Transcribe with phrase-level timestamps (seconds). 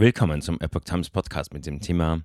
[0.00, 2.22] Willkommen zum Epoch Times Podcast mit dem Thema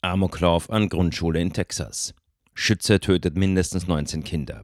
[0.00, 2.14] Amoklauf an Grundschule in Texas.
[2.54, 4.62] Schütze tötet mindestens 19 Kinder.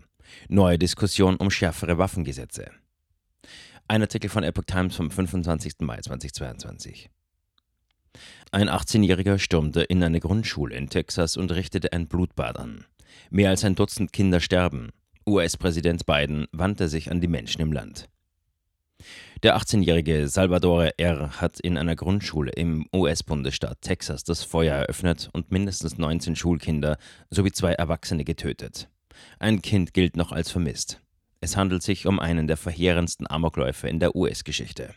[0.49, 2.71] Neue Diskussion um schärfere Waffengesetze.
[3.89, 5.81] Ein Artikel von Epoch Times vom 25.
[5.81, 7.11] Mai 2022.
[8.53, 12.85] Ein 18-Jähriger stürmte in eine Grundschule in Texas und richtete ein Blutbad an.
[13.31, 14.91] Mehr als ein Dutzend Kinder sterben.
[15.29, 18.09] US-Präsident Biden wandte sich an die Menschen im Land.
[19.43, 21.41] Der 18-jährige Salvador R.
[21.41, 26.97] hat in einer Grundschule im US-Bundesstaat Texas das Feuer eröffnet und mindestens 19 Schulkinder
[27.31, 28.89] sowie zwei Erwachsene getötet.
[29.39, 31.01] Ein Kind gilt noch als vermisst.
[31.41, 34.95] Es handelt sich um einen der verheerendsten Amokläufe in der US-Geschichte.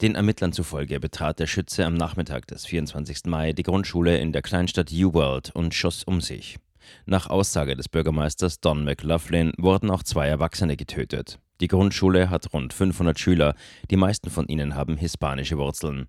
[0.00, 3.26] Den Ermittlern zufolge betrat der Schütze am Nachmittag des 24.
[3.26, 6.58] Mai die Grundschule in der Kleinstadt Uwald und schoss um sich.
[7.06, 11.38] Nach Aussage des Bürgermeisters Don McLaughlin wurden auch zwei Erwachsene getötet.
[11.62, 13.54] Die Grundschule hat rund 500 Schüler,
[13.88, 16.08] die meisten von ihnen haben hispanische Wurzeln.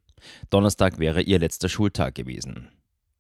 [0.50, 2.70] Donnerstag wäre ihr letzter Schultag gewesen.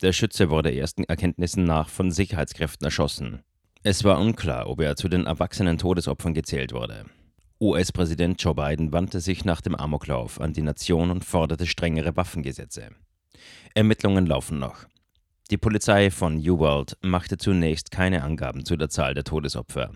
[0.02, 3.44] Der Schütze wurde ersten Erkenntnissen nach von Sicherheitskräften erschossen.
[3.84, 7.06] Es war unklar, ob er zu den erwachsenen Todesopfern gezählt wurde.
[7.62, 12.90] US-Präsident Joe Biden wandte sich nach dem Amoklauf an die Nation und forderte strengere Waffengesetze.
[13.76, 14.88] Ermittlungen laufen noch.
[15.52, 19.92] Die Polizei von Uwald machte zunächst keine Angaben zu der Zahl der Todesopfer.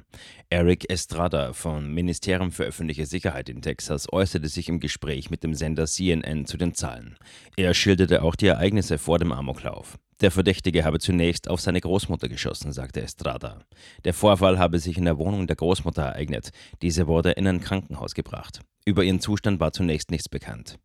[0.49, 5.53] Eric Estrada vom Ministerium für öffentliche Sicherheit in Texas äußerte sich im Gespräch mit dem
[5.53, 7.15] Sender CNN zu den Zahlen.
[7.55, 9.97] Er schilderte auch die Ereignisse vor dem Amoklauf.
[10.19, 13.59] Der Verdächtige habe zunächst auf seine Großmutter geschossen, sagte Estrada.
[14.03, 16.49] Der Vorfall habe sich in der Wohnung der Großmutter ereignet.
[16.81, 18.59] Diese wurde in ein Krankenhaus gebracht.
[18.85, 20.77] Über ihren Zustand war zunächst nichts bekannt.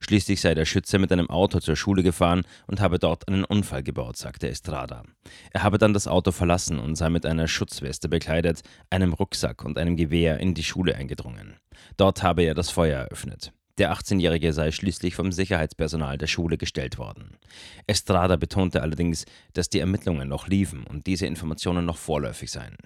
[0.00, 3.82] Schließlich sei der Schütze mit einem Auto zur Schule gefahren und habe dort einen Unfall
[3.82, 5.04] gebaut, sagte Estrada.
[5.52, 9.78] Er habe dann das Auto verlassen und sei mit einer Schutzweste bekleidet, einem Rucksack und
[9.78, 11.56] einem Gewehr in die Schule eingedrungen.
[11.96, 13.52] Dort habe er das Feuer eröffnet.
[13.78, 17.38] Der 18-Jährige sei schließlich vom Sicherheitspersonal der Schule gestellt worden.
[17.86, 22.76] Estrada betonte allerdings, dass die Ermittlungen noch liefen und diese Informationen noch vorläufig seien.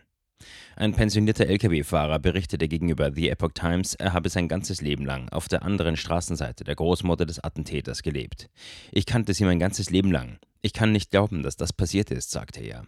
[0.78, 5.48] Ein pensionierter Lkw-Fahrer berichtete gegenüber The Epoch Times, er habe sein ganzes Leben lang auf
[5.48, 8.50] der anderen Straßenseite der Großmutter des Attentäters gelebt.
[8.92, 10.38] Ich kannte sie mein ganzes Leben lang.
[10.60, 12.86] Ich kann nicht glauben, dass das passiert ist, sagte er.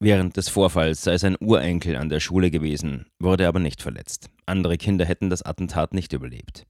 [0.00, 4.28] Während des Vorfalls sei sein Urenkel an der Schule gewesen, wurde aber nicht verletzt.
[4.46, 6.66] Andere Kinder hätten das Attentat nicht überlebt.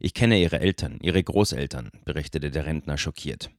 [0.00, 3.50] Ich kenne ihre Eltern, ihre Großeltern, berichtete der Rentner schockiert.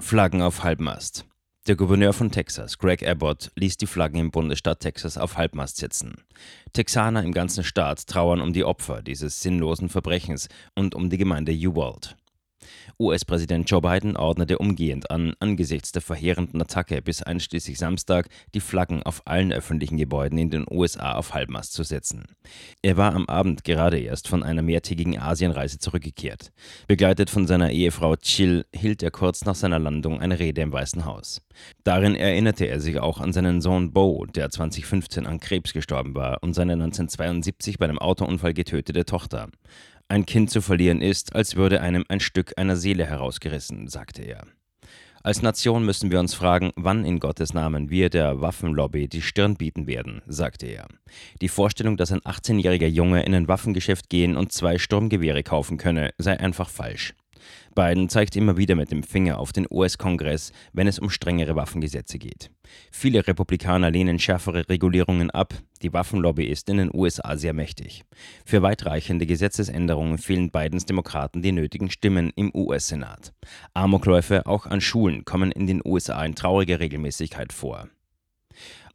[0.00, 1.26] Flaggen auf Halbmast.
[1.68, 6.14] Der Gouverneur von Texas, Greg Abbott, ließ die Flaggen im Bundesstaat Texas auf Halbmast setzen.
[6.72, 11.52] Texaner im ganzen Staat trauern um die Opfer dieses sinnlosen Verbrechens und um die Gemeinde
[11.52, 12.16] Uwald.
[13.00, 19.04] US-Präsident Joe Biden ordnete umgehend an, angesichts der verheerenden Attacke bis einschließlich Samstag die Flaggen
[19.04, 22.24] auf allen öffentlichen Gebäuden in den USA auf Halbmast zu setzen.
[22.82, 26.50] Er war am Abend gerade erst von einer mehrtägigen Asienreise zurückgekehrt.
[26.88, 31.04] Begleitet von seiner Ehefrau Chill hielt er kurz nach seiner Landung eine Rede im Weißen
[31.04, 31.40] Haus.
[31.84, 36.42] Darin erinnerte er sich auch an seinen Sohn Bo, der 2015 an Krebs gestorben war,
[36.42, 39.48] und seine 1972 bei einem Autounfall getötete Tochter.
[40.10, 44.46] Ein Kind zu verlieren ist, als würde einem ein Stück einer Seele herausgerissen, sagte er.
[45.22, 49.56] Als Nation müssen wir uns fragen, wann in Gottes Namen wir der Waffenlobby die Stirn
[49.56, 50.88] bieten werden, sagte er.
[51.42, 56.14] Die Vorstellung, dass ein 18-jähriger Junge in ein Waffengeschäft gehen und zwei Sturmgewehre kaufen könne,
[56.16, 57.12] sei einfach falsch.
[57.74, 62.18] Biden zeigt immer wieder mit dem Finger auf den US-Kongress, wenn es um strengere Waffengesetze
[62.18, 62.50] geht.
[62.90, 65.54] Viele Republikaner lehnen schärfere Regulierungen ab.
[65.82, 68.04] Die Waffenlobby ist in den USA sehr mächtig.
[68.44, 73.32] Für weitreichende Gesetzesänderungen fehlen Bidens Demokraten die nötigen Stimmen im US-Senat.
[73.74, 77.88] Amokläufe auch an Schulen kommen in den USA in trauriger Regelmäßigkeit vor.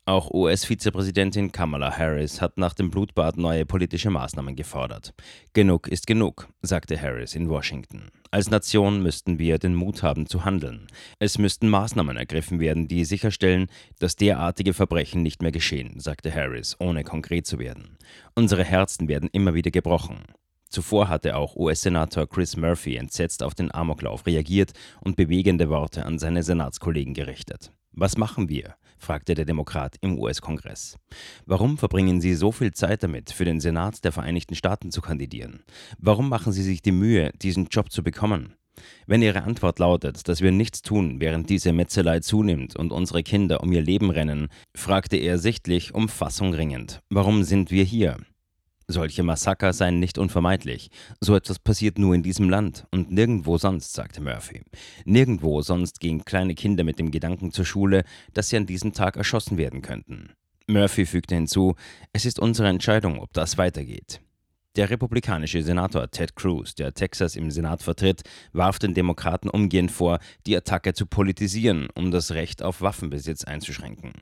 [0.06, 5.14] Auch US-Vizepräsidentin Kamala Harris hat nach dem Blutbad neue politische Maßnahmen gefordert.
[5.53, 8.09] Genug ist genug, sagte Harris in Washington.
[8.30, 10.88] Als Nation müssten wir den Mut haben zu handeln.
[11.19, 13.68] Es müssten Maßnahmen ergriffen werden, die sicherstellen,
[14.00, 17.97] dass derartige Verbrechen nicht mehr geschehen, sagte Harris, ohne konkret zu werden.
[18.35, 20.25] Unsere Herzen werden immer wieder gebrochen.
[20.68, 26.20] Zuvor hatte auch US-Senator Chris Murphy entsetzt auf den Amoklauf reagiert und bewegende Worte an
[26.20, 27.72] seine Senatskollegen gerichtet.
[27.95, 28.75] Was machen wir?
[28.97, 30.97] fragte der Demokrat im US-Kongress.
[31.45, 35.63] Warum verbringen Sie so viel Zeit damit, für den Senat der Vereinigten Staaten zu kandidieren?
[35.99, 38.55] Warum machen Sie sich die Mühe, diesen Job zu bekommen?
[39.05, 43.61] Wenn Ihre Antwort lautet, dass wir nichts tun, während diese Metzelei zunimmt und unsere Kinder
[43.61, 47.01] um ihr Leben rennen, fragte er sichtlich um Fassung ringend.
[47.09, 48.17] Warum sind wir hier?
[48.88, 50.90] Solche Massaker seien nicht unvermeidlich.
[51.22, 54.62] So etwas passiert nur in diesem Land und nirgendwo sonst, sagte Murphy.
[55.06, 58.03] Nirgendwo sonst gehen kleine Kinder mit dem Gedanken zur Schule,
[58.34, 60.32] dass sie an diesem Tag erschossen werden könnten.
[60.68, 61.76] Murphy fügte hinzu,
[62.14, 64.22] es ist unsere Entscheidung, ob das weitergeht.
[64.76, 70.20] Der republikanische Senator Ted Cruz, der Texas im Senat vertritt, warf den Demokraten umgehend vor,
[70.47, 74.14] die Attacke zu politisieren, um das Recht auf Waffenbesitz einzuschränken.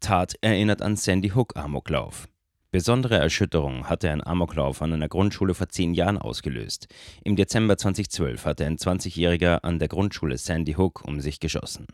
[0.00, 2.28] Tat erinnert an Sandy Hook Amoklauf.
[2.74, 6.88] Besondere Erschütterung hatte ein Amoklauf an einer Grundschule vor zehn Jahren ausgelöst.
[7.22, 11.86] Im Dezember 2012 hatte ein 20-Jähriger an der Grundschule Sandy Hook um sich geschossen.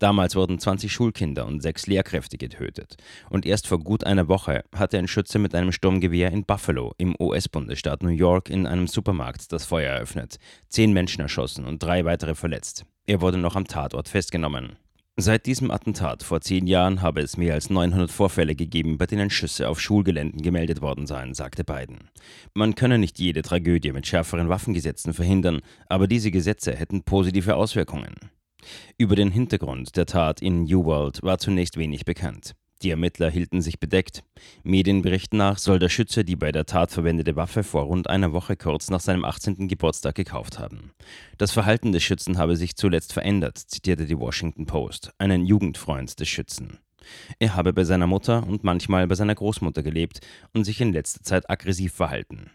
[0.00, 2.96] Damals wurden 20 Schulkinder und sechs Lehrkräfte getötet.
[3.30, 7.14] Und erst vor gut einer Woche hatte ein Schütze mit einem Sturmgewehr in Buffalo im
[7.20, 10.38] US-Bundesstaat New York in einem Supermarkt das Feuer eröffnet,
[10.68, 12.86] zehn Menschen erschossen und drei weitere verletzt.
[13.06, 14.78] Er wurde noch am Tatort festgenommen.
[15.16, 19.30] Seit diesem Attentat vor zehn Jahren habe es mehr als 900 Vorfälle gegeben, bei denen
[19.30, 22.10] Schüsse auf Schulgeländen gemeldet worden seien, sagte Biden.
[22.52, 28.14] Man könne nicht jede Tragödie mit schärferen Waffengesetzen verhindern, aber diese Gesetze hätten positive Auswirkungen.
[28.98, 32.56] Über den Hintergrund der Tat in New World war zunächst wenig bekannt.
[32.84, 34.24] Die Ermittler hielten sich bedeckt.
[34.62, 38.56] Medienberichten nach soll der Schütze die bei der Tat verwendete Waffe vor rund einer Woche
[38.56, 39.68] kurz nach seinem 18.
[39.68, 40.92] Geburtstag gekauft haben.
[41.38, 46.28] Das Verhalten des Schützen habe sich zuletzt verändert, zitierte die Washington Post, einen Jugendfreund des
[46.28, 46.78] Schützen.
[47.38, 50.20] Er habe bei seiner Mutter und manchmal bei seiner Großmutter gelebt
[50.52, 52.50] und sich in letzter Zeit aggressiv verhalten.